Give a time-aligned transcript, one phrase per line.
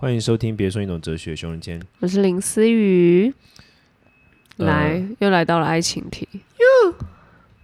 [0.00, 1.82] 欢迎收听，别说你懂哲学，熊仁谦。
[1.98, 3.34] 我是林思雨，
[4.58, 6.94] 呃来、又来到了爱情题，哟，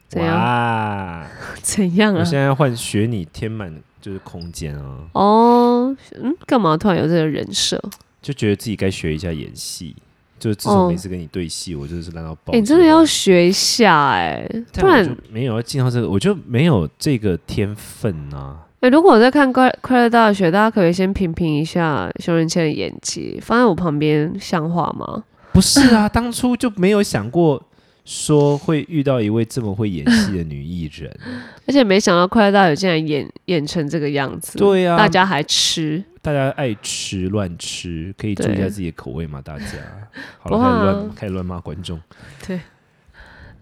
[0.08, 0.36] 怎样？
[0.36, 1.28] 哇！
[1.62, 2.32] 怎样啊我现？
[2.36, 7.80] 在换学你填满就是空间啊，哦，嗯，干嘛突然有这个人设？
[8.20, 9.94] 就觉得自己该学一下演戏。
[10.36, 12.52] 就是自哦从每次跟你对戏，我就是烂到爆。
[12.52, 18.66] 哎、你真的要学一下哎、不然没有要进到这个，我就没有这个天分啊。
[18.84, 25.24] 哎、如果我在看快快乐大学，大家可以先评评一下熊仁谦的演技，放在我旁边像话吗？
[25.54, 27.62] 不是啊， 当初就没有想过
[28.04, 31.10] 说会遇到一位这么会演戏的女艺人。
[31.66, 39.64] 而且没想到快乐大学竟然演演成这个样子，对啊，大家还吃，大家爱吃乱吃，可以注意一下自己的口味嘛，大家。
[40.40, 41.98] 好不了，开始乱开始乱骂观众。
[42.46, 42.60] 对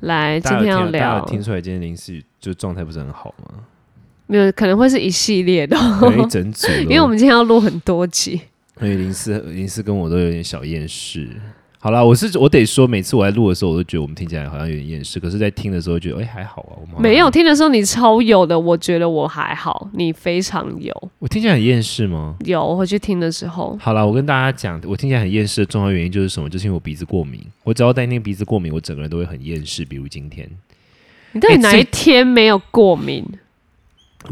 [0.00, 3.60] 来，今天要聊，听出来今天林思雨就状态不是很好吗？
[4.26, 8.40] 没有可能会是一系列的，有一整组， 因为我们今天要录很多集。
[8.78, 11.28] 所以林思林思跟我都有点小厌世。
[11.78, 16.78] 好啦，我是我得说，每次我在录的时候，我都觉得我们听起来好像有点厌世，可是，在听的时候觉得，哎、还好啊。
[16.80, 20.94] 我们没有，听的时候你超有的，我觉得我还好，你非常有。
[21.18, 22.36] 我听起来很厌世吗？
[22.44, 26.48] 有，我回去听的时候，好啦，我跟大家讲，我听起来很厌世的重要原因就是什么？
[26.48, 27.40] 就是因为我鼻子过敏。
[27.64, 29.84] 我只要带那个鼻子过敏，我整个人都会很厌世。
[29.84, 30.48] 比如今天，
[31.32, 33.24] 你到底哪一天没有过敏？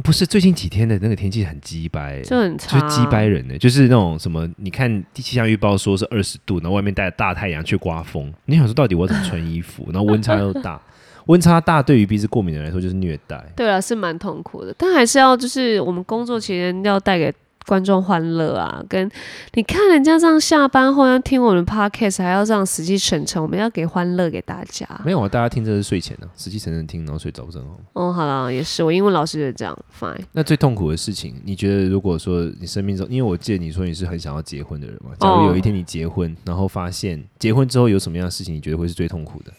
[0.03, 9.89] 不是最近几天的那个天气很鸡掰、就很差，就是鸡掰人呢、就是那种什么，你看气象预报说是二十度，然后外面带着大太阳去刮风，你想说到底我怎么穿衣服？
[9.93, 10.81] 然后温差又大，
[11.27, 13.45] 温差大对于鼻子过敏的人来说就是虐待。
[13.57, 17.33] 对啊，是蛮痛苦的，但还是要就是我们工作期间要带给
[17.71, 19.09] 观众欢乐啊，跟
[19.55, 24.85] 你看人家这样下班后要听我们 podcast，还要这样死气沉沉，我们要给欢乐给大家。
[25.05, 27.85] 没有啊，大家听这是睡前的、死气沉沉听，然后睡着不是很好吗？
[27.93, 30.19] 哦，好了，也是，我英文老师就是这样，fine。
[30.33, 39.53] 那最痛苦的事情，你觉得如果说你生命中，因为我记得你说你是很想要结婚的人嘛，假如有一天你结婚，然后发现结婚之后有什么样的事情，你觉得会是最痛苦的？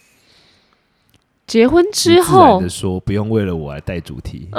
[1.48, 4.49] 结婚之后的，说，不用为了我来带主题，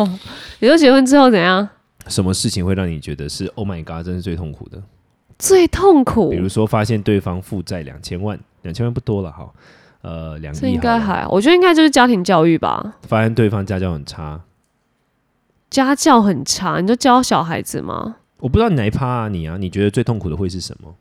[0.60, 1.68] 你说结婚之后怎样？
[2.08, 4.82] 什么事情会让你觉得是 Oh my God，真是最痛苦的？
[5.38, 9.50] 最痛苦比，如说发现对方负债两千万，两千万不多了哈，
[10.02, 12.94] 呃，两这亿应该还，我觉得应该就是家庭教育吧。
[13.02, 14.40] 发现对方家教很差，
[15.68, 18.16] 家教很差，你就教小孩子吗？
[18.38, 20.94] 我不知道你哪一趴啊，你啊，你觉得最痛苦的会是什么？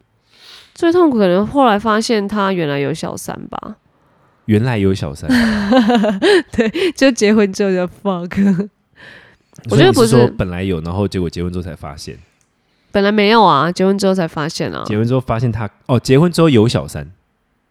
[0.74, 3.76] 最痛苦可能后来发现他原来有小三吧，
[4.46, 5.30] 原来有小三，
[6.52, 8.70] 对就结婚之后就 fuck，
[9.70, 12.18] 我觉得不是说本来有，然后结果结婚之后才发现，
[12.92, 17.10] 本来没有啊，结婚之后才发现啊，结婚之后发现他哦，结婚之后有小三，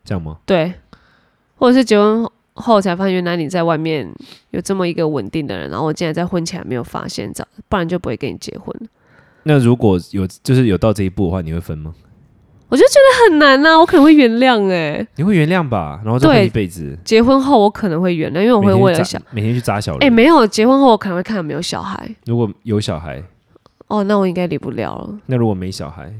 [0.04, 0.38] 这样吗？
[0.46, 0.72] 对，
[1.56, 4.08] 或者是结婚后才发现原来你在外面
[4.50, 8.74] 有这么一个稳定的人，然后我竟然在婚前还没有发现，这样不然就不会跟你结婚。
[9.42, 11.94] 那如果有就是有到这一步的话，你会分吗？
[12.70, 16.00] 我就觉得很难呐、我可能会原谅哎、你会原谅吧？
[16.04, 20.06] 然后再一辈子，结婚后我可能会原谅，因为我会为了小每天去扎小人。
[20.06, 23.20] 哎、没有结婚后我可能会看有没有小孩如果有小孩，
[23.88, 25.18] 哦，那我应该离不了了。
[25.26, 26.12] 那如果没小孩，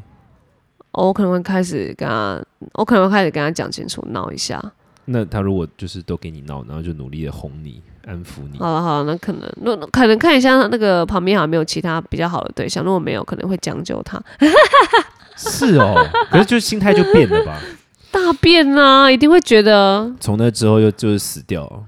[0.91, 4.61] 哦，我可能会开始跟他，我可能会开始跟他讲清楚，闹一下。
[5.05, 14.21] 那他如果就是都给你闹，然后就努力的哄你、安抚你，好了好了，那可能那可能看一下那个旁边好像没有其他比较好的对象，如果没有，可能会将就他。
[15.49, 15.95] 是哦，
[16.31, 17.59] 可是就是心态就变了吧？
[18.13, 21.81] 大变啊，一定会觉得从那之后又就是死掉了。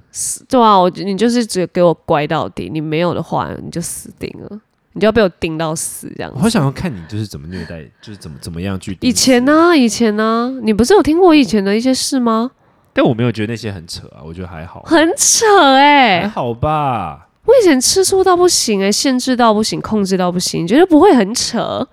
[0.48, 4.60] 对啊，我你就是只给我乖到底，你没有的话你就死定了，
[4.92, 6.36] 你就要被我盯到死这样子。
[6.38, 8.96] 我好想要看你就是怎么虐待，就是怎么怎么样去。
[9.00, 9.44] 以前？
[9.44, 12.52] 呢、以前呢、你不是有听过以前的一些事吗？
[12.92, 17.26] 但我没有觉得那些很扯啊，我觉得还好，很扯哎、还好吧。
[17.46, 21.84] 我以前吃醋到不行哎、限制到不行，控制到不行，你觉得不会很扯？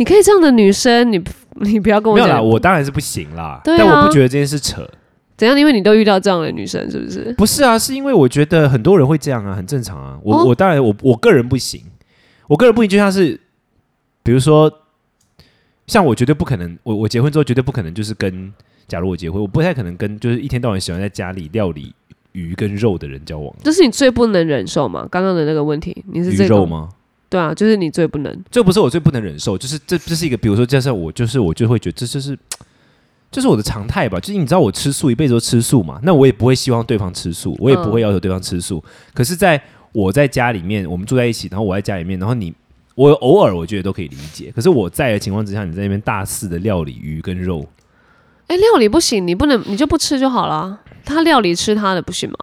[0.00, 1.22] 你可以这样的女生，你
[1.60, 4.82] 你不要跟我没有啦，讲我当然是不行啦，对啊但我不觉得这件事扯。
[5.36, 7.34] 怎样，因为你都遇到这样的女生，是不是？
[7.36, 10.18] 不是啊，是因为我觉得很多人会这样啊，很正常啊。
[10.22, 11.82] 我、哦我当然我我个人不行，
[12.48, 13.38] 我个人不行，就像是
[14.22, 14.72] 比如说，
[15.86, 18.50] 像我绝对不可能，我我结婚之后绝对不可能就是跟，
[18.88, 21.94] 假如我结婚，我不太可能跟就是一天到晚喜欢在家里料理
[22.32, 23.54] 鱼跟肉的人交往。
[23.62, 25.06] 这是你最不能忍受吗？
[25.10, 26.56] 刚刚的那个问题，你是鱼这个？
[26.56, 26.88] 肉吗？
[27.30, 28.44] 对啊，就是你最不能。
[28.50, 32.36] 这不是我最不能忍受，就是这这是一个，比如说，加上我就是我就会觉得这就是
[33.30, 38.82] 这是我的常态吧，就是你知道我吃素一辈子都吃素嘛，那我也不会希望对方吃素，我也不会要求对方吃素。
[39.14, 39.62] 可是在
[39.92, 42.52] 我在家里面，我们住在一起，然后我在家里面，然后你
[42.96, 47.64] 我偶尔我觉得都可以理解，可是我在的情况之下，你在那边大肆的料理鱼跟肉，
[48.48, 50.80] 哎、料理不行，你不能，你就不吃就好了。
[51.04, 52.36] 他料理吃他的不行吗？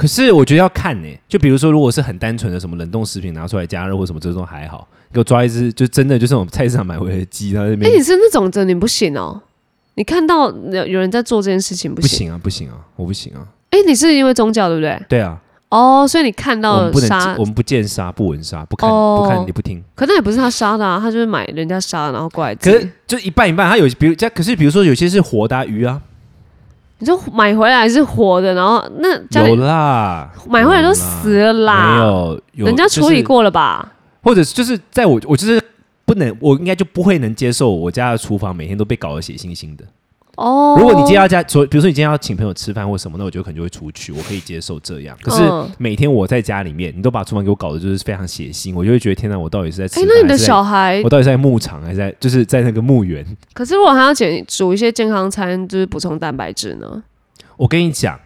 [0.00, 9.42] 可是我觉得要看呢、就比如说，如果是很单纯的什么冷冻食品拿出来加热或什么这种还好，给我抓一只就真的就是我们菜市场买回来的鸡，然后在那哎、边、你是那种的，你不行哦。
[9.96, 12.08] 你看到有有人在做这件事情不行？
[12.08, 14.98] 不行啊，不行啊，我不行啊，哎、你是因为宗教对不对？
[15.06, 15.38] 对啊，
[15.68, 22.70] 哦，所以你看到了杀我，们不见杀不闻杀，不看、哦不看你不听，可那也不是他杀的啊，他就是买人家杀的，然后过来可。
[22.70, 26.00] 是就一半一半，他有比如这可是比如说有些是活的、啊、鱼啊，
[27.00, 33.80] 你就买回来是活的，然后那家有啦，买回来都死了啦，没有，有人家处理、过了吧？
[33.82, 35.60] 就是或者就是在我我就是
[36.04, 39.84] 不能，我应该就不会能接受我家的厨房每天都被搞得血腥腥的。
[40.36, 45.16] 哦，如果你今天要家，所比如说你今天要请朋友吃饭或什么，那我觉得可能就会出去，我可以接受这样。
[45.22, 50.08] 可是嗯每天我在家里面，你都把厨房给我搞得就是非常血腥，我就会觉得天哪，我到底是在吃哎、饭？
[50.14, 53.26] 那你的小孩我，到底是在牧场还是在就是在那个墓园？
[53.52, 57.02] 可是如果还要减煮一些健康餐，就是补充蛋白质呢？
[57.56, 58.18] 我跟你讲，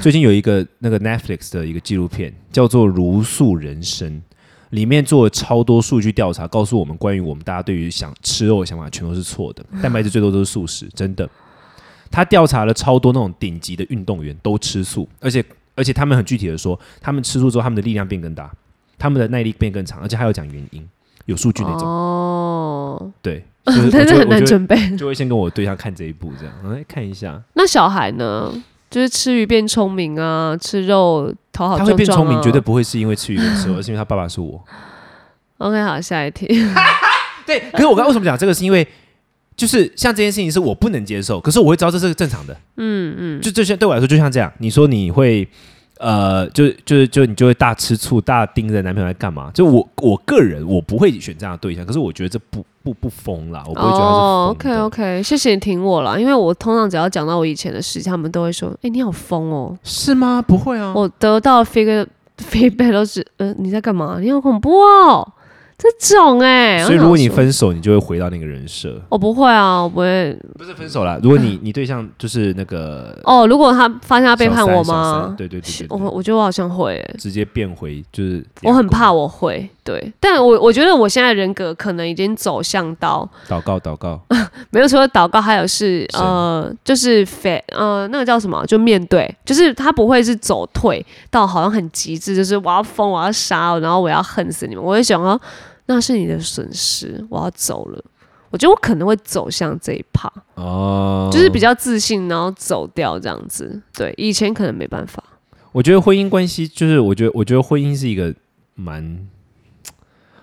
[0.00, 4.10] 最近有一个那个 Netflix 的一个纪录片叫做《如素人生》，
[4.70, 11.28] 里面做了超多数据调查，告诉我们关于我们大家对于想吃肉的想法全都是错的，蛋白质最多都是素食，真的。
[12.10, 15.44] 他调查了超多那种顶级的运动员都吃素，而且
[15.74, 18.50] 而且他们很具体的说，他们吃素之后，他们的力量变更大，
[18.98, 20.86] 他们的耐力变更长，而且还有讲原因，
[21.26, 21.86] 有数据那种。
[21.86, 24.96] 哦，对， 就是我但是很难准备。
[24.96, 27.42] 就会先跟我对象看这一部，这样，来看一下。
[27.54, 28.52] 那小孩呢？
[28.90, 31.84] 就是吃鱼变聪明啊，吃肉头好他。
[31.84, 34.62] 会变聪明，绝对不会是因为吃鱼的时候，而是因为他爸爸是我。
[35.58, 36.46] OK，好，下一题。
[37.44, 38.54] 对，可是我刚为什么讲这个？
[38.54, 38.86] 是因为
[39.56, 42.56] 就是像这件事情是我不能接受，可是我会知道这是正常的。
[42.76, 45.48] 嗯嗯，就这些对我来说，就像这样，你说你会
[45.98, 49.50] 呃，就就就你就会大吃醋、大盯着男朋友在干嘛？
[49.52, 54.80] 就我我个人我不会选这样的对象，可是我觉得这不不不疯啦，我不会觉得哦疯，OK。
[54.82, 59.76] OK，谢谢你挺我啦，因为我通常只要讲到我以前的事情，他们都会说：“哎、你好疯哦。
[59.82, 60.40] 是吗？
[60.40, 60.92] 不会啊。
[60.94, 62.06] 我得到的 feedback
[62.38, 64.18] feedback 都是：“呃，你在干嘛？
[64.20, 65.26] 你好恐怖哦，
[65.78, 69.00] 这种哎、所以如果你分手，你就会回到那个人设。
[69.08, 70.36] 我不会啊，我不会。
[70.56, 75.34] 不是分手啦，如果你你对象就是那个哦，如果他发现他背叛我吗？
[75.36, 84.20] 对对对对我对，我觉得我好像会、欸，直接变回就是我很怕我我会对，但我我觉得我现在人格可能已经走向到祷告祷告，
[84.70, 94.84] 没有除了祷告，还有是是呃，就是非呃那个叫什么，就面对，就是他不会是走退到好像很极致，就是我要疯，我要杀，然后我要恨死你们。
[94.84, 95.40] 我会想说，
[95.88, 98.04] 那是你的损失，我要走了。
[98.50, 103.82] 我觉得我可能会走向这一趴，哦，就是比较自信，然后走掉这样子。
[103.92, 105.22] 对，以前可能没办法。
[105.72, 108.34] 我觉得婚姻关系就是，我觉得我觉得婚姻是一个
[108.74, 109.28] 蛮，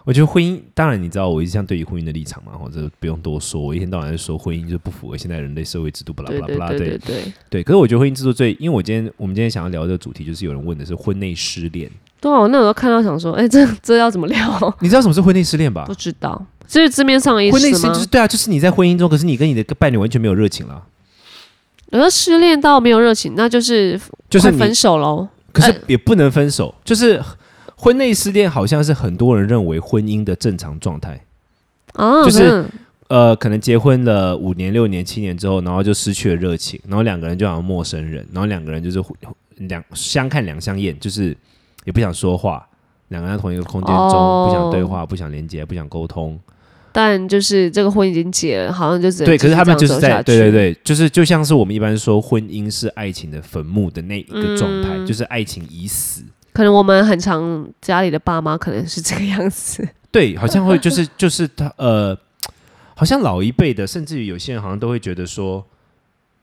[0.04, 7.64] 我觉得婚姻，当然你知道我一向对于婚姻的立场嘛，或者不用多说，我一天到晚在说婚姻就不符合现在人类社会制度，巴拉巴拉巴拉，对对对对，对。
[7.64, 11.90] 可是我觉得婚姻制度最，因为我今天我们今天想要聊的主题，就是有人问的是婚内失恋，
[12.22, 14.40] 对啊，我那时候看到想说，哎、这这要怎么聊？
[14.82, 15.94] 你知道什么是婚内失恋吧不？
[15.94, 20.84] 知道，这是字面上的意思婚内失就是对啊，就是你在婚姻中，可是你跟你的伴侣完全没有热情了，
[21.92, 25.28] 有的失恋到没有热情，那就是就是分手喽。
[25.52, 27.22] 可是呃也不能分手，就是
[27.76, 31.22] 婚内失恋好像是很多人认为婚姻的正常状态。
[31.94, 32.70] 啊，就是嗯
[33.08, 39.16] 呃，可能结婚了五年、六年、七年之后，然后就失去了热情，然后两个人就好像陌生人，然后两个人就是互
[39.58, 41.38] 两相看两相厌，就是
[41.86, 42.68] 也不想说话，
[43.08, 46.38] 两个人在同一个空间中、哦不想对话、不想连接、不想沟通。
[46.92, 56.24] 但就是这个婚已经结了，好像就只能对，可是他们就是在对对对，就是就像是我们一般说婚姻是爱情的坟墓的那一个状态，嗯就是爱情已死。
[56.54, 59.86] 可能我们很常家里的爸妈可能是这个样子。
[60.10, 62.18] 对，好像会就是就是他呃，
[62.96, 65.66] 好像老一辈的，甚至于有些人好像都会觉得说，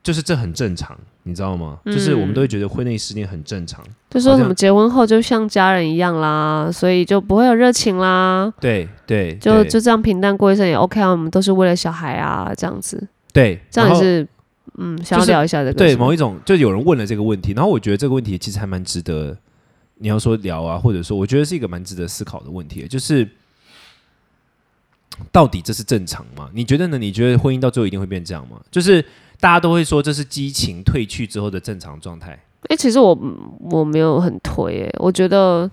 [0.03, 1.79] 就是这很正常，你知道吗？
[1.87, 3.85] 就是我们都会觉得婚内失恋很正常。
[4.11, 11.11] 就说什么结婚后就像家人一样啦，所以就不会有热情啦，对对，对就就这样平淡过一生也 OK 啊。
[11.11, 14.29] 我们都是为了小孩啊，这样子，对，这样也是
[14.79, 19.37] 嗯，想要聊一下这个是对某一种，就有人问了这个问题，然后我觉得这个问题其实还蛮值得
[19.99, 23.27] 你要说聊啊，或者说我觉得是一个蛮值得思考的问题，就是
[25.31, 26.51] 到底这是正常吗？
[26.53, 26.99] 你觉得呢？
[26.99, 28.61] 你觉得婚姻到最后一定会变这样吗？
[28.71, 29.05] 就是
[29.43, 32.39] 大家都会说这是激情褪去之后的正常状态。
[32.69, 33.19] 哎、其实我
[33.73, 35.69] 我没有很推、欸，我觉得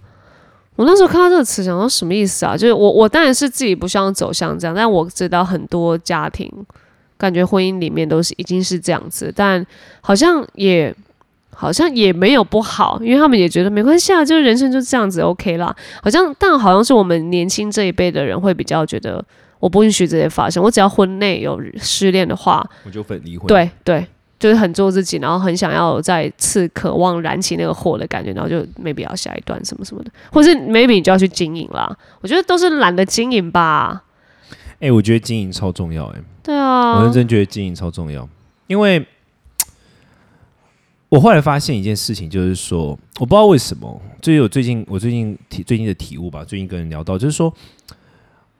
[0.76, 2.58] 我那时候看到这个词，想说什么意思啊？
[2.58, 6.52] 就是我我当然是自己不希望走向这样，但我知道很多家庭
[7.16, 9.64] 感觉婚姻里面都是已经是这样子，但
[10.02, 10.92] 好像也
[11.52, 15.76] 好像也没有不好，因为他们也觉得没关系啊，就是人生就这样子 OK 啦。
[16.02, 19.24] 好像但好像是我们年轻这一辈的人会比较觉得。
[19.60, 24.06] 我不允许这些发生，我只要婚内有失恋的话，我就分离婚。，对对，
[24.40, 31.98] 就是很做自己，然后很想要再次渴望燃起那个火的感觉，然后就 maybe 要下一段什么什么的，或是 maybe 你就要去经营啦。
[32.22, 34.04] 我觉得都是懒得经营吧。
[34.80, 36.20] 哎、我觉得经营超重要、哎。
[36.42, 38.28] 对啊，我认真觉得经营超重要，
[38.68, 39.06] 因为
[41.10, 47.54] 我后来发现一件事情，就是说，我不知道为什么，就是我最近我最近体最近的体悟吧，最近跟人聊到，就是说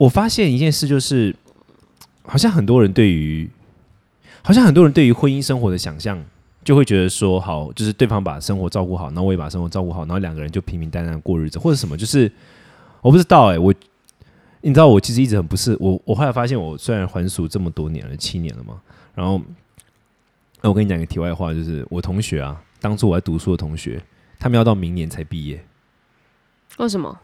[0.00, 1.36] 我发现一件事，就是
[2.22, 3.46] 好像很多人对于，
[4.42, 6.18] 好像很多人对于婚姻生活的想象，
[6.64, 12.32] 就会觉得说，好，就是对方把生活照顾好，然后我也把生活照顾好，然后两个人就平平淡淡过日子，或者什么，就是
[13.02, 13.74] 我不知道哎、我。
[14.62, 18.78] 你知道我其实一直很不是我，我后来发现我虽然还俗这么多年了，七年了嘛，
[19.14, 19.40] 然后，
[20.60, 24.02] 那我跟你讲个题外话，就是我同学啊，当初我在读书的同学，
[24.38, 25.64] 他们要到明年才毕业，
[26.76, 27.18] 为什么？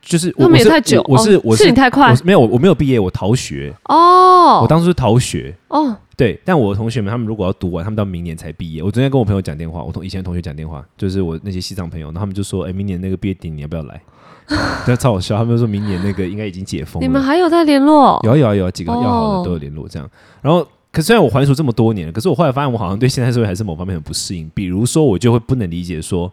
[0.00, 4.60] 就是我那么也太久，我我是哦我是是你太快没有我没有毕业，我逃学，哦。
[4.62, 8.82] 我当初是逃学，哦，对，但我的同学们他们如果要读完，他们到明年才毕业。
[8.82, 14.00] 我昨天跟我朋友讲电话，我同以前的同学讲电话，就是我那些西藏朋友，然后他们就说，哎、明年那个毕业典礼你要不要来？
[14.86, 17.06] 对，超好笑，他们说明年那个应该已经解封了。
[17.06, 18.18] 你们还有在联络？
[18.24, 20.10] 有啊有啊有啊，几个要好哦的都有联络这样。
[20.40, 24.50] 然后，可虽然我还俗这么多年了，可是我后来发现我好像对现在社会还是某方面很不适应。
[24.54, 26.32] 比如说，我就会不能理解说，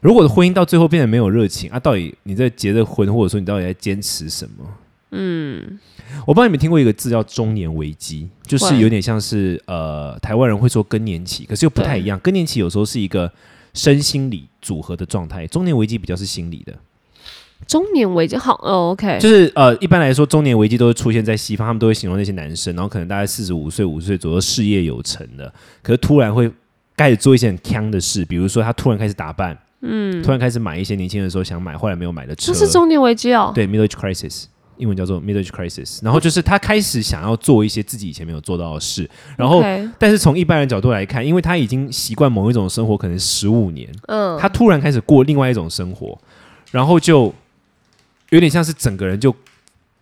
[0.00, 4.64] 如果的婚姻到最后变得没有热情啊，到底你在结的婚，或者说你到底在坚持什么？
[5.10, 5.78] 嗯，
[6.26, 12.18] 我不知道你们听过一个字叫中年危机，就是有点像是呃台湾人会说更年期，可是又不太一样。
[12.20, 13.32] 更年期有时候是一个
[13.72, 16.74] 身心理组合的状态，中年危机比较是心理的。
[17.66, 25.52] 中年危机好哦，OK，就是呃，一般来说，中年危机都会出现在西方，他们都会形容那些男生，然后可能大概四十五岁、五十岁左右，事业有成的，
[25.82, 26.48] 可是突然会
[26.96, 33.52] 开始做一些很坑的事，比如说他突然开始打扮，嗯，突然开始买一些年轻的时候想买，后来没有买的车，这是中年危机哦。
[33.54, 34.44] 对 middle age crisis，
[34.76, 39.62] 英文叫做 middle age crisis，然后就是他开始想要做一些自己以前没有做到的事，然后
[39.98, 46.18] 但是从一般人角度来看，因为他已经习惯某一种生活，可能十五年，嗯，他突然开始过另外一种生活，
[46.72, 47.32] 然后就
[48.30, 49.34] 有点像是整个人就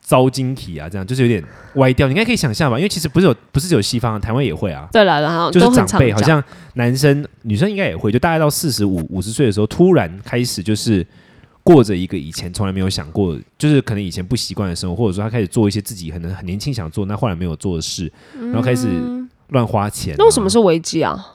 [0.07, 1.43] 遭晶体啊，这样就是有点
[1.75, 2.07] 歪掉。
[2.07, 4.89] 你应该可以想象吧，因为其实不是有不是只有西方，台湾也会啊。
[4.93, 6.41] 对了，然后就是长辈，好像
[6.75, 11.05] 男生、女生应该也会，就大概到四十五、五十岁的时候，突然开始就是
[11.65, 18.09] 过着一个以前从来没有想过，就是可能以前不习惯的生活，或者说他开始做一些自己可能很年轻想做，那后来没有做的事，
[18.39, 18.87] 然后开始
[19.49, 20.17] 乱花钱、啊。
[20.19, 21.33] 那为什么是危机啊？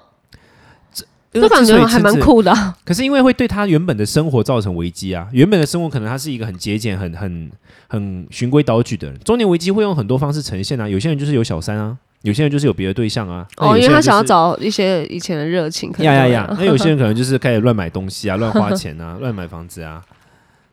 [1.33, 2.75] 因为就感觉还蛮酷的啊。
[2.83, 7.51] 可是因为会对他原本的生活造成危机啊，原本的生活可能他是一个很节俭、很很
[7.87, 10.87] 很循规蹈矩的人，中年危机会用很多方式呈现啊。
[10.87, 13.47] 有些人就是有小三啊，有些人就是有别的对象啊。
[13.57, 20.01] 那哦，因为他想要找一些以前的热情，可能呀呀呀那有些人 可能就是开始乱买东西啊，乱花钱啊， 乱买房子啊，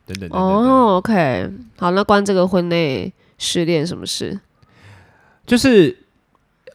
[0.05, 0.41] 等等等等等。
[0.41, 4.39] 哦，OK，好，那关这个婚内失恋什么事？
[5.45, 5.97] 就是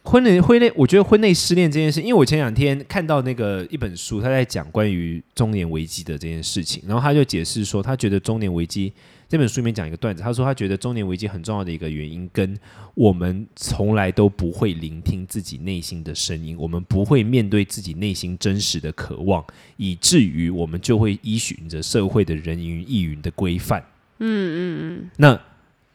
[0.05, 8.93] 婚内婚内，我觉得婚内失恋这件事，因为我前两天看到那个一本书，他在讲关于中年危机的这件事情，然后他就解释说，他觉得中年危机
[9.27, 12.55] 这本书里面讲一个段子，他说他觉得中年危机很重要的一个原因，跟
[12.93, 19.43] 我们从来都不会聆听自己内心的声音，我们不会面对自己内心真实的渴望，
[19.77, 23.83] 以至于我们就会依循着社会的人云亦云的规范。
[24.19, 24.59] 嗯嗯
[25.01, 25.41] 嗯，那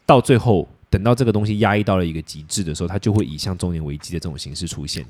[0.05, 0.69] 到最后。
[0.91, 5.07] 等到这个东西压抑到了一个极致的时候，它就会以像中年危机的这种形式出现。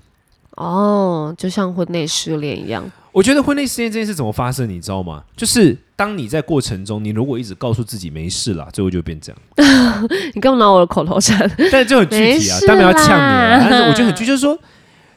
[0.57, 2.85] 哦，就像婚内失恋一样。
[3.13, 5.25] 我觉得婚内失恋这件事怎么发生，你知道吗？
[5.37, 9.41] 就是当你在过程中，你如果一直告诉自己没事啦，最后就变这样。
[10.35, 11.39] 你干嘛拿我的口头禅？
[11.73, 14.59] 但是就很具体啊，事当然要呛你但是我觉得很具，就是说，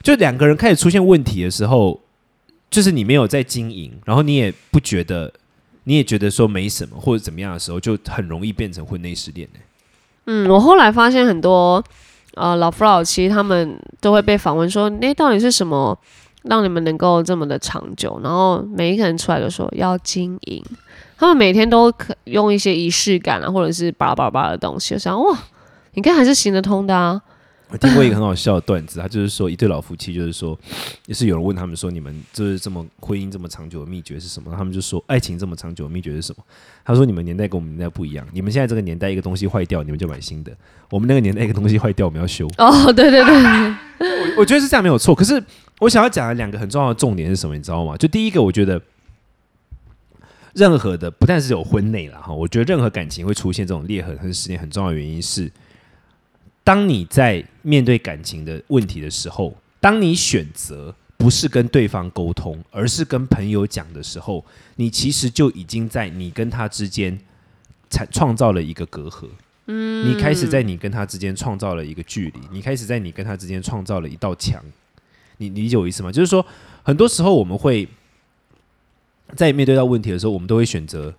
[0.02, 2.00] 就两个人开始出现问题的时候，
[2.70, 5.34] 就是你没有在经营，然后你也不觉得，
[5.84, 9.60] 你也觉得说没什么或者怎么样的时候，就很容易变成婚内失恋、欸、
[10.26, 11.84] 嗯，我后来发现很多
[12.36, 15.98] 呃老夫老妻他们都会被访问说，那到底是什么
[16.44, 18.20] 让你们能够这么的长久？
[18.24, 20.64] 然后每一个人出来都说要经营，
[21.18, 25.38] 他们每天都可用一些仪式感啊，或者是巴拉巴拉巴拉的东西，我想哇，
[25.94, 27.22] 你看还是行得通的啊。
[27.74, 30.56] 我听过一个很好笑的段子，他就是说一对老夫妻，就是说，
[31.08, 34.54] 也是有人问他们说，你们就是这么婚姻这么长久的秘诀是什么？
[34.56, 36.44] 他们就说，爱情这么长久的秘诀是什么？
[36.86, 40.52] 他说，你们年代跟我们年代不一样，你们现在这个年代一个东西坏掉，你们就买新的；
[40.92, 42.48] 我们那个年代一个东西坏掉，我们要修。
[42.60, 43.34] 哦，对对对，
[44.06, 45.44] 我我觉得是这样没有错，可是
[45.80, 47.56] 我想要讲的两个很重要的重点是什么？
[47.56, 47.98] 你知道吗？
[47.98, 48.80] 就第一个，我觉得
[50.54, 55.52] 任何的不但是有婚内了哈，我觉得任何感情会出现这种裂痕和失恋，很重要的原因是，
[56.64, 64.44] 当你在面对感情的问题的时候，当你选择不是跟对方沟通，而是跟朋友讲的时候，
[64.78, 67.20] 你其实就已经在你跟他之间
[67.90, 69.28] 产创造了一个隔阂。
[69.68, 74.62] 嗯，你开始在你跟他之间创造了一个距离，你开始在你跟他之间创造了一道墙。
[75.38, 76.12] 你理解我意思吗？
[76.12, 76.46] 就是说，
[76.84, 77.88] 很多时候我们会
[79.36, 81.14] 在面对到问题的时候，我们都会选择，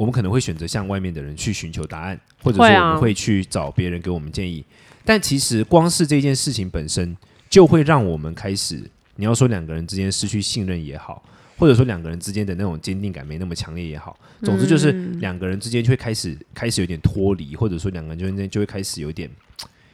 [0.00, 4.64] 我们可能会选择向外面的人去寻求答案，或者说我们会去找别人给我们建议。
[5.04, 7.14] 但其实光是这件事情本身，
[7.50, 8.82] 就会让我们开始，
[9.16, 11.22] 你要说两个人之间失去信任也好，
[11.58, 19.30] 或者说两个人之间的那种坚定感没那么强烈也好，总之就是嗯两个人之间就会开始开始有点脱离，或者说两个人之间就会开始有点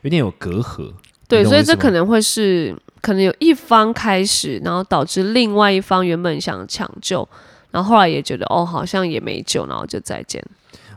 [0.03, 0.93] 有点有隔阂。
[1.27, 7.29] 对，所以这可能会是可能有一方开始，然后导致另外一方原本想抢救，
[7.77, 10.43] 然后后来也觉得哦好像也没救，然后就再见。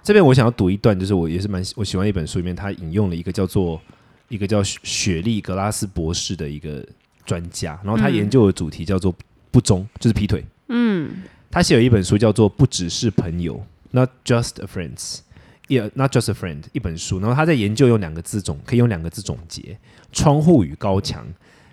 [0.02, 3.82] 这边我想要读一段，就是我也是蛮我喜欢一本书里面，他引用了一个叫做
[4.30, 6.82] 一个叫雪雪莉格拉斯博士的一个
[7.26, 9.14] 专家，然后他嗯研究的主题叫做
[9.52, 10.42] 不忠，就是劈腿。
[10.70, 13.58] 嗯，他写了一本书叫做《不只是朋友》
[13.92, 15.20] （Not Just a Friends）。
[15.68, 19.78] 也 not just a friend 一本书，然后他在研究用两个字总可以用两个字总结：
[20.12, 21.28] 窗户与高墙。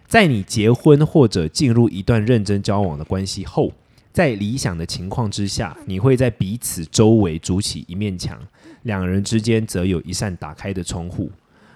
[0.07, 3.73] 在你结婚或者进入一段认真交往的关系后，
[4.16, 8.40] 在理想的情况之下，你会在彼此周围筑起一面墙，
[8.85, 11.30] 两人之间则有一扇打开的窗户。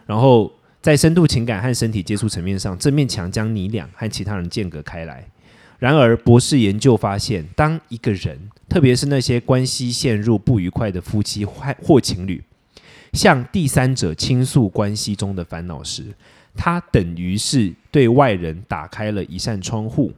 [0.06, 5.22] 然后在深度情感和身体接触层面上，这面墙将你俩和其他人间隔开来。
[5.78, 12.42] 然而，博士研究发现，当一个人，特别是那些关系陷入不愉快的夫妻或情侣，
[13.12, 16.06] 向第三者倾诉关系中的烦恼时，
[16.56, 20.10] 他等于是对外人打开了一扇窗户；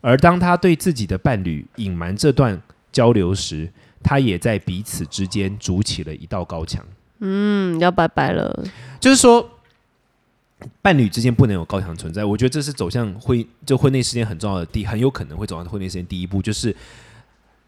[0.00, 2.60] 而当他对自己的伴侣隐瞒这段
[2.92, 3.68] 交流时，
[4.02, 6.84] 他也在彼此之间筑起了一道高墙。
[7.18, 8.64] 嗯，要拜拜了。
[9.00, 9.48] 就是说，
[10.80, 12.24] 伴侣之间不能有高墙存在。
[12.24, 16.74] 我觉得这是走向婚就婚内事件很重要的第，很有可能会走向婚内事件第一步，就是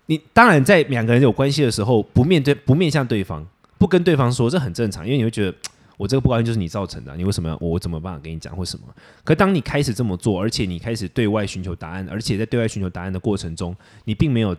[0.07, 3.47] 你当然在两个人有关系的时候，不面对不面向对方，
[3.79, 5.55] 不跟对方说，这很正常，因为你会觉得。
[6.01, 8.87] 我这个不高兴就是你造成的啊，你为什么要我怎么办法跟你讲或什么？
[9.23, 13.77] 可当你开始这么做，而且你开始对外寻求答案，而且在对外寻求答案的过程中，
[14.07, 14.57] 你并没有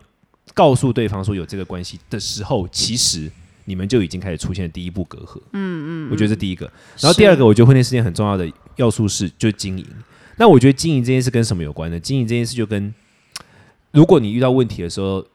[0.53, 3.27] 告诉对方说有这个关系的时候，其实
[3.65, 5.41] 你们就已经开始出现第一步隔阂。
[5.53, 6.71] 嗯嗯，我觉得这第一个。
[6.99, 9.85] 然后第二个，我觉得婚恋事件很重要的要素是就是经营。
[10.37, 11.99] 那我觉得经营这件事跟什么有关呢？
[11.99, 12.93] 经营这件事就跟
[13.91, 15.25] 如果你遇到问题的时候，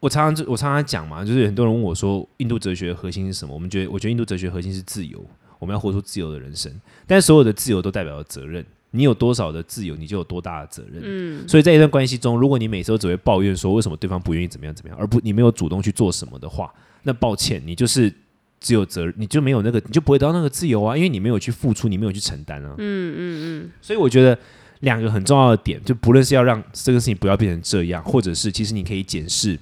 [0.00, 3.54] 我常常就我常常讲嘛，就是很多人问我说，印度哲学的核心是什么？
[3.54, 5.18] 我们觉得，我觉得印度哲学核心是自由，
[5.58, 6.72] 我们要活出自由的人生。
[7.06, 11.02] 但所有的自由都代表了责任，你有多少的自由，你就有多大的责任。
[11.04, 18.12] 嗯，所以在一段关系中，如果你每次都只会抱怨说为什么对方不愿意怎么样怎么样，而不你没有主动去做什么的话，那抱歉，你就是
[18.60, 22.74] 只有责任，你就没有那个，你就不会得到那个自由啊，因为你没有去付出，你没有去承担啊。
[22.78, 23.18] 嗯嗯
[23.64, 24.38] 嗯，所以我觉得
[24.80, 29.58] 两个很重要的点，就不论是要让这个事情不要变成这样，或者是其实你可以检视，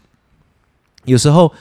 [1.05, 1.53] 有时候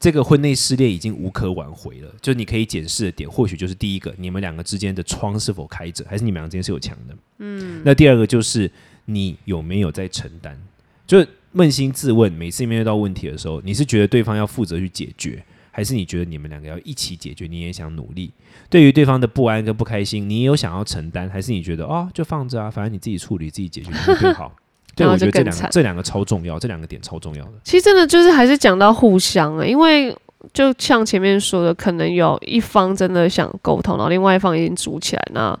[0.00, 7.14] 这个婚内失恋已经无可挽回了，就你可以检视的点，或许就是第一个，你们两个之间的窗是否开着，还是你们两个之间是有墙的。
[7.36, 8.68] 嗯，那第二个就是
[9.04, 10.58] 你有没有在承担，
[11.06, 11.18] 就
[11.54, 18.32] 扪心自问，每次面对到问题的时候，你是觉得对方要负责去解决，还是你觉得你们两个要一起解决，你也想努力？
[18.70, 24.56] 对于对方的不安跟不开心，你也有想要承担，还是你觉得哦就放着啊，反正你自己处理、自己解决，你会更好？
[24.94, 27.52] 对，我觉得这两个这两个超重要，这两个点超重要的。
[27.64, 30.14] 其实真的就是还是讲到互相啊，因为
[30.52, 35.58] 就像前面说的，可能有一方真的想沟通，然后另外一方已经组起来，那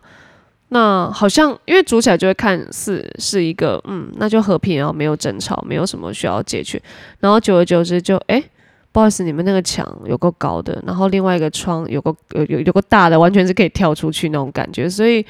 [0.68, 6.80] 那好像因为组起来就会看似是一个嗯，那就和平，然后没有争吵，没有什么需要解决，
[7.20, 8.42] 然后久而久之就哎。
[8.92, 15.24] 不好意思，你们那个墙有够高的，然后另外一个窗有个有有有个大的，完全是可以跳出去那种感觉，所以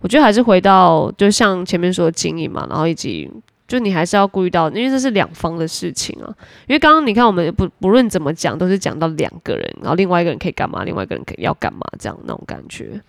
[0.00, 3.30] 我觉得还是回到就像前面说的经营嘛，然后以及
[3.66, 6.26] 就你还是要顾虑到，因为这是两方的事情啊。
[6.66, 13.00] 因为刚刚你看，我们不不论怎么讲，都是讲到两个人，然后另外一个人可以干嘛，另外一个人可以要干嘛，这样那种感觉。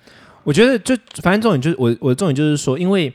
[0.44, 3.12] 我觉得就反正重点就是我我的重点就是说，因为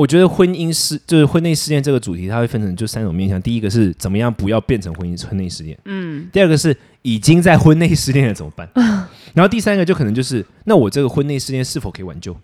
[0.00, 3.40] 我觉得婚姻事就是婚内事件这个主题，它会分成就三种面向。
[3.42, 6.26] 第一个是怎么样不要变成婚姻婚内事件，嗯。
[6.32, 8.66] 第二个是已经在婚内失恋了怎么办？
[9.34, 12.34] 然后第三个就可能就是那我这个婚内事件是否可以挽救？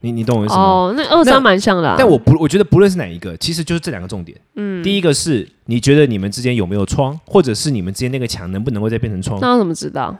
[0.00, 0.60] 你你懂我意思吗？
[0.60, 4.36] 哦，那二三蛮像的、啊，但我不我觉得不论是哪一个，其实就是这两个重点。
[4.56, 9.38] 嗯，第一个是你觉得你们之间有没有窗，或者是你们之间那个墙能不能够再变成窗？
[9.40, 10.18] 那我怎么知道？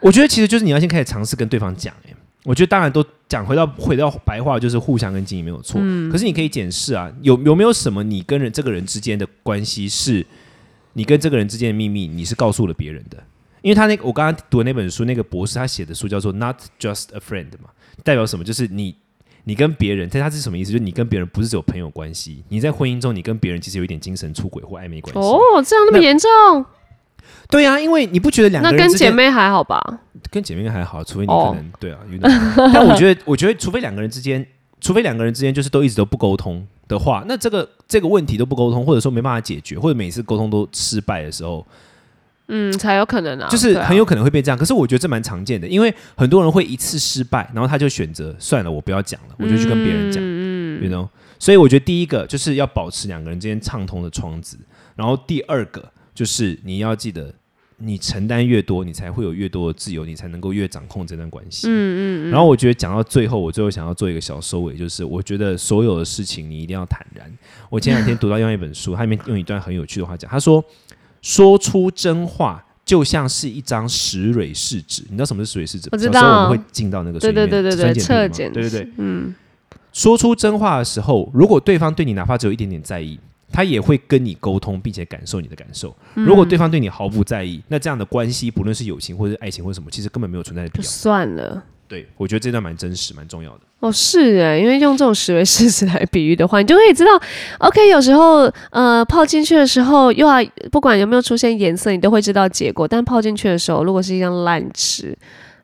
[0.00, 2.16] 我觉得其实就是你要先开始尝试跟对方讲、欸。
[2.44, 5.80] 我觉得当然都讲回到回到白话，就是互相跟经营没有错。
[6.12, 10.24] 可是你可以检视啊，有有没有什么你跟人这个人之间的关系是，
[10.92, 13.22] 你跟这个人之间的秘密，你是告诉了别人的？
[13.62, 17.70] 因为他那个我刚刚读的那本书，那个博士他写的书叫做《Not Just a Friend》嘛，
[18.02, 18.44] 代表什么？
[18.44, 18.94] 就是你
[19.44, 20.70] 你跟别人，但他是什么意思？
[20.70, 25.18] 就是你跟别人不是只有朋友关系，你在婚姻中，你跟别人其实有一点精神出轨或暧昧关系。
[25.18, 26.28] 哦，这样那么严重？
[27.48, 29.80] 对呀、因为你不觉得两个那人之间跟姐妹还好吧？
[30.30, 32.42] 跟姐妹还好，除非你哦可能、对啊，有点。
[32.72, 34.44] 但我觉得，我觉得，除非两个人之间，
[34.80, 41.64] 除非两个人之间就是都一直都不沟通的话，那这个这个问题都不沟通，或者说没办法解决，或者每次沟通都失败的时候，
[42.48, 44.58] 嗯，才有可能啊就是很有可能会被这样。
[44.58, 50.22] 可是我觉得这蛮常见的，因为很多人会一次失败，然后他就选择算了，我不要讲了，我就去跟别人讲。
[50.22, 54.58] 嗯 you know，所以我觉得第一个就是要保持两个人之间畅通的窗子，
[54.96, 55.80] 然后第二个
[56.14, 57.34] 就是你要记得，
[57.78, 61.66] 你承担越多，你才会有越多的自由，你才能够越掌控这段关系。
[61.68, 67.30] 嗯嗯然后我觉得讲到最后，我最后想要做一个小收尾，就是我觉得所有的事情你一定要坦然。
[67.68, 70.64] 我前两天读到另外一本书，它里面用一段很有趣的话讲，他说
[71.20, 75.02] ：“说出真话就像是一张石蕊试纸。
[75.08, 75.90] 你知道什么是石蕊试纸吗？
[75.92, 78.92] 我知小时候我们会进到那个水对里面对对对对，酸碱侧检，品嘛对对对。
[78.98, 79.34] 嗯，
[79.92, 83.18] 说出真话的时候，如果对方对你哪怕只有一点点在意，
[83.54, 85.94] 他也会跟你沟通，并且感受你的感受。
[86.16, 90.90] 嗯如果对方对你毫不在意，那这样的关系，不论是友情或者是爱情或者什么，其实根本没有存在的必就要。
[90.90, 91.62] 算了。
[91.86, 93.60] 对我觉得这段蛮真实、蛮重要的。
[93.78, 97.10] 哦，是哎，因为用这种实为事实来比喻的话，你就可以知道
[97.58, 102.88] ，OK，有时候呃泡进去的时候，又要不管有没有出现颜色，你都会知道结果。
[102.88, 105.16] 但泡进去的时候，如果是一张烂纸，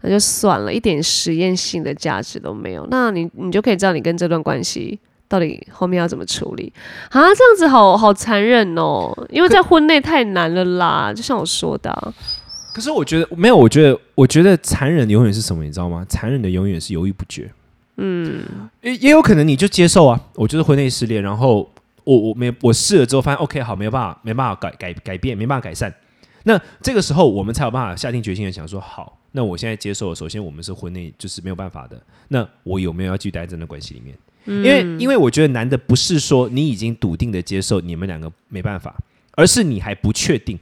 [0.03, 2.87] 那就算了，一点实验性的价值都没有。
[2.91, 5.01] 那你你就可以知道你跟这段关系
[5.31, 6.73] 到底后面要怎么处理
[7.11, 7.23] 啊？
[7.35, 12.13] 这样子好好残忍哦，因为在婚内太难了啦，就像我说的啊、
[12.75, 16.05] 可是我觉得没有，我觉得我觉得残忍的永远是什么，你知道吗？
[16.09, 17.49] 残忍的永远是犹豫不决。
[17.97, 18.43] 嗯，
[18.81, 21.71] 也也有可能你就接受啊，我就是婚内失恋，然后
[22.03, 25.95] 我我没我试了之后发现 OK 好，没有办法没办法改改改变，没办法改善。
[26.43, 34.17] 那这个时候我们才有办法下定决心的想说，好，那我现在接受了，首先我们是婚内就是没有办法的，那我有没有要继续待在这段关系里面？
[34.47, 38.97] 因为因为我觉得难的不是说你已经笃定的接受你们两个没办法，
[39.33, 40.59] 而是你还不确定。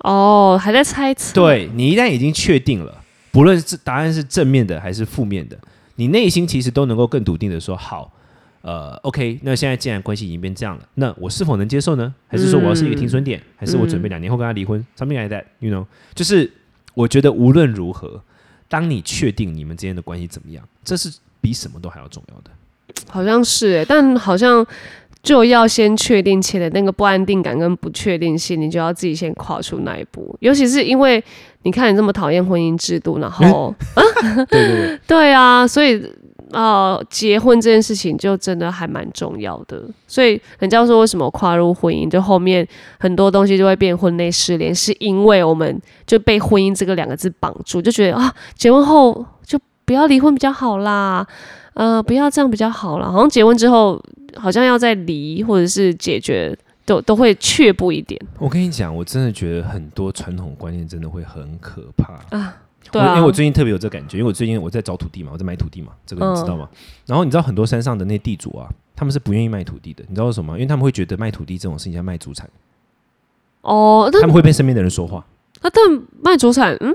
[0.00, 5.58] 哦，还在猜测，对你一旦已经确定了，不论是答案是正面的还是负面的，
[5.94, 8.12] 你内心其实都能够更笃定的说好。
[8.62, 12.12] 呃，OK，那现在既然关系已经变这样了，那我是否能接受呢？
[12.26, 15.86] 还是说我要是一个停损点，还是我准备两年后跟他离婚、s o m e t h i n g like that，you know？
[16.14, 16.52] 就是
[16.94, 18.20] 我觉得无论如何，
[18.68, 22.50] 当你确定你们之间的关系怎么样，这是比什么都还要重要的。
[23.08, 24.64] 好像是哎，但好像
[25.22, 30.36] 就要先确定前的那个不安定感跟不确定性，你就要自己先跨出那一步。
[30.40, 31.22] 尤其是因为
[31.62, 33.74] 你看你这么讨厌婚姻制度，然后
[34.48, 36.00] 对对对，对啊，所以
[36.52, 39.82] 呃，结婚这件事情就真的还蛮重要的。
[40.06, 42.66] 所以人家说为什么跨入婚姻，就后面
[43.00, 51.26] 很多东西就会变婚内失联，是因为我们就被婚姻这个两个字绑住，就觉得啊，结婚后就不要离婚比较好啦，
[51.76, 53.12] 呃，不要这样比较好了。
[53.12, 54.02] 好像结婚之后，
[54.34, 62.14] 好像要再离或者是解决，都都会却步一点我跟你讲，我真的觉得很多传统观念真的会很可怕。
[62.36, 62.56] 啊。
[62.92, 66.68] 对啊，因为我最近特别有这感觉，因为我最近我在找土地嘛，我在买土地嘛，这个你知道吗？
[67.04, 70.54] 然后你知道很多山上的那地主啊，他们是不愿意卖土地的，你知道为什么？
[70.54, 72.48] 因为他们会觉得卖土地这种事情像卖祖产，
[73.62, 75.26] 哦，他们会被身边的人说话，
[75.62, 75.82] 那但
[76.22, 76.94] 卖祖产，嗯，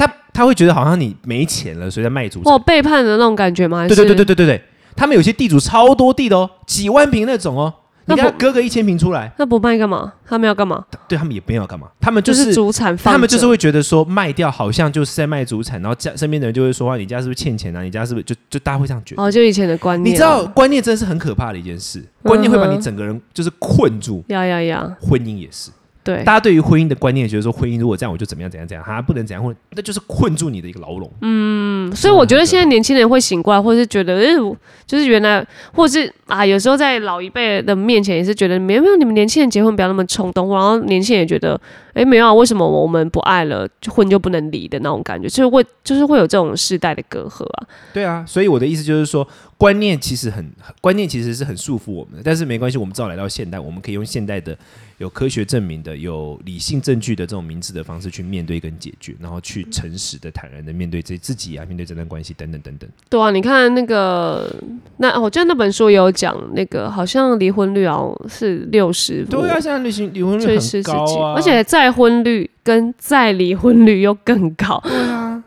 [0.00, 2.58] 他他会觉得好像你没钱了，所以在卖祖产哦。
[2.58, 3.86] 背叛的那种感觉吗？
[3.86, 4.64] 对对对对对对对，
[4.96, 7.74] 他们有些地主超多地的哦，几万平那种哦，
[8.06, 10.14] 你给割个一千平出来，那不卖干嘛？
[10.26, 10.82] 他们要干嘛？
[11.06, 17.82] 对他们也没有要干嘛，他们就就是主产放，他们就是会觉得说卖掉好像就是在卖祖产，然后家身边的人就会说话，你家是不是欠钱啊？
[17.82, 19.22] 你家是不是就就大家会这样觉得？
[19.22, 25.70] 哦，就以前的观念啊，你知道观念真的是很可怕的一件事，观念会把你整个人就是困住，呀呀呀，婚姻也是。
[26.14, 31.10] 对，大家对于婚姻的观念觉得说，婚姻如果这样我就怎么样怎样怎样，哈不能怎样，或那就是困住你的一个牢笼。
[31.22, 41.60] 嗯，所以我觉得现在年轻人会醒过来，或是觉得，哎、我就是原来，或是啊，有时候在老一辈的面前也是觉得，没有没有，你们年轻人结婚不要那么冲动，然后年轻人也觉得，
[41.94, 47.66] 哎、没有啊，为什么我们不爱了，就婚就不能离的那种感觉，就是会就是会有这种世代的隔阂啊。
[47.92, 49.26] 对啊，所以我的意思就是说，
[49.60, 54.56] 观念其实很观念其实是很束缚我们的，但是没关系，我们至少来到现代，我们可以用现代的
[54.96, 62.88] 有科学证明的、有理性证据的这种明智的方式去面对跟解决，然后去诚实的、坦然的面对这自己啊，面对这段关系等等等等。
[63.10, 64.50] 对啊，你看那个，
[64.96, 74.82] 那我记得那本书也有讲，那个好像离婚率啊是六十，对啊，现在离婚离婚率是很高啊，而且再婚率跟再离婚率又更高。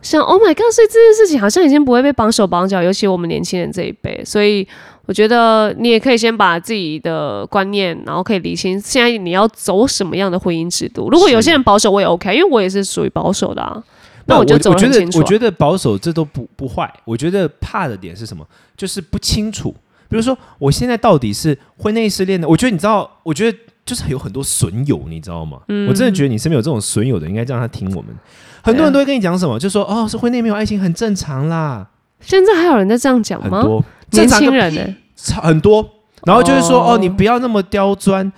[0.04, 4.22] 对啊，像 Oh my God，所以这件事情好像已经不会被绑手绑脚，尤其我们年轻人这一辈。
[4.24, 4.66] 所以
[5.06, 11.08] 我觉得你也可以先把自己的观念，然后可以理清现在你要走什么样的婚姻制度。
[11.10, 13.82] 如果有些人保守，我也 OK，因为我也是属于保守的啊。
[14.26, 18.46] 那我就走我觉得得很清楚啊、我觉得保守这都不不坏，我觉得怕的点是什么？
[18.76, 19.74] 就是不清楚。
[20.08, 22.48] 比如说，我现在到底是婚内失恋的？
[22.48, 25.58] 我觉得你知道，我觉得就是有很多损友，你知道吗？
[25.68, 28.14] 嗯我真的觉得你身边有这种损友的，应该让他听我们。
[28.62, 31.86] 很多人都会跟你讲什么，就说哦，是婚内没有爱情很正常啦，
[32.20, 33.60] 现在还有人在这样讲吗？
[33.60, 33.84] 很多。
[34.10, 34.94] 年正常个轻人呢？
[35.16, 35.88] 超很多，
[36.24, 38.32] 然后就是说哦哦你不要那么刁钻。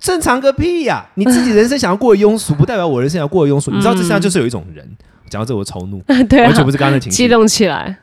[0.00, 3.72] 正常个屁呀、你自己人生想要过得庸俗，不代表我人生想要过得庸俗。
[3.72, 4.88] 你知道这世界上就是有一种人，
[5.28, 7.16] 讲到这我超怒， 对啊完全不，是刚刚的情绪。
[7.16, 7.98] 激动起来。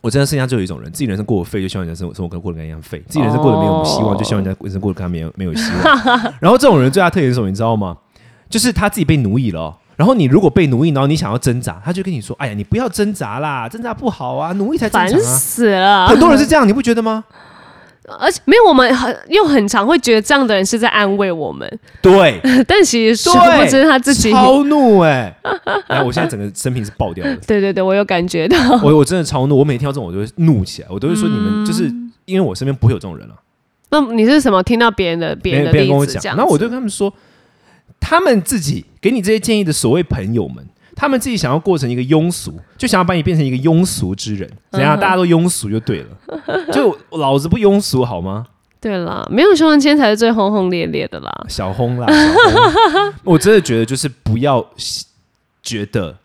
[0.00, 5.98] 我真的世界上就有一种人，自己人生过得废，就希望人家生活生活跟过得跟他一样废；自己人生过得没有希望，哦就希望人家人生过得跟他没有没有希望。
[6.40, 7.48] 然后这种人最大特点是什么？
[7.48, 7.96] 你知道吗？
[8.48, 15.22] 就是他自己被奴役了哦、然后你如果被奴役，然后你想要挣扎，他就跟你说：“哎呀，你不要挣扎啦，挣扎不好啊，奴役才正烦常啊。
[15.22, 17.22] 死了！”很多人是这样，你不觉得吗？
[18.18, 21.68] 而且没有，我们很又很常会觉得这样的人是在安慰我们，
[22.02, 24.30] 对， 但其实殊对不知他自己。
[24.30, 25.34] 超怒 哎、
[25.86, 28.56] 然后我现在整个生平是爆掉的， 对对对，我有感觉到。
[28.82, 33.34] 我我真的超怒，我每天听到这种我就会怒起来，我都会说你们就是嗯因为我身边不会有这种人了、
[33.90, 34.62] 那你是什么？
[34.62, 36.38] 听到别人的别人的别人跟我讲，例子这样子？
[36.38, 37.12] 然后我就跟他们说，
[37.98, 40.64] 他们自己给你这些建议的所谓朋友们，
[41.00, 44.94] 他们自己想要过成一个庸俗，就想要把你变成一个庸俗之人，怎样？
[44.98, 46.08] 嗯大家都庸俗就对了，
[46.70, 48.46] 就老子不庸俗好吗？
[48.78, 51.46] 对啦，没有胸针签才是最轰轰烈烈的啦。
[51.48, 52.06] 小轰啦，
[53.24, 54.62] 我真的觉得就是不要
[55.62, 56.18] 觉得，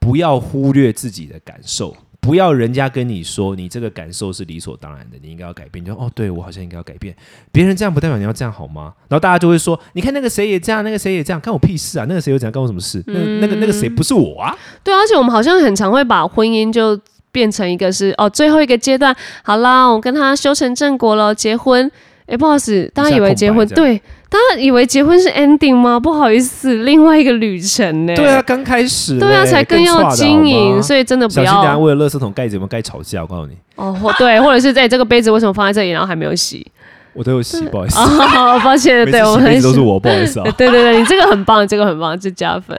[0.00, 5.80] 不要忽略自己的感受，不要人家跟你说你这个感受是理所当然的，你应该要改变。
[5.80, 7.14] 你就哦，对我好像应该要改变。
[7.52, 8.92] 别人这样不代表你要这样好吗？
[9.06, 12.06] 然后大家就会说，你看那个谁也这样，那个谁也这样，干我屁事啊！
[12.08, 13.00] 那个谁又怎样，干我什么事？
[13.06, 14.52] 那个、那个那个谁不是我啊？
[14.82, 21.88] 对啊，而且我们好像很常会把婚姻就变成一个是哦，最后一个阶段，好啦，我跟他修成正果了，结婚。
[22.26, 23.96] 哎，不好意思，大家以为结婚对，
[24.28, 25.98] 大家以为结婚是 ending 吗？
[25.98, 28.14] 不好意思， 另外一个旅程呢。
[28.16, 33.22] 对啊，，刚开始、对啊，欸才更要经营，所以真的不要小心等下要为了垃圾桶盖子有没有盖吵架？
[33.22, 36.66] 我告诉你，哦，或对，或者是在这个杯子为什么放在这里，然后还没有洗？
[37.12, 40.50] 我都有洗，不好意思，哦，抱歉，对我很都是我，不好意思啊。
[40.58, 42.78] 对对对，你这个很棒，这个很棒，这加分。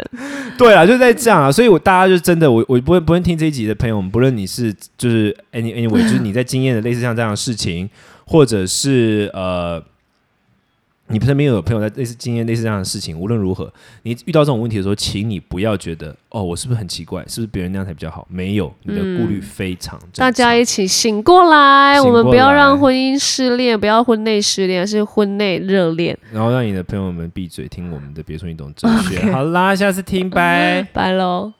[0.57, 7.89] 对啊，就在这样啊，所以我大家就真的，我我不会不会听这一集的朋友们，不论你是就是 any anyway，就是你在经验的类似像这样的事情，
[8.27, 9.81] 或者是呃，
[11.07, 13.71] 你身边有朋友在类似经验类似这样的事情，无论如何，
[14.03, 18.27] 你遇到这种问题的时候，请你不要觉得哦，我是不是很奇怪，是不是别人那样才比较好？
[18.29, 20.25] 没有，你的顾虑非常正常。
[20.25, 26.17] 大家一起醒过来，我们不要让婚姻失恋，不要婚内失恋，是婚内热恋。
[26.33, 29.31] 然后让你的朋友们闭嘴，听我们的，别说你懂哲学。
[29.31, 30.83] 好啦，下次听，拜。
[30.91, 31.53] 拜喽。